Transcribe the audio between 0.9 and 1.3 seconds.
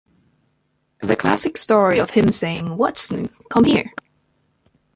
The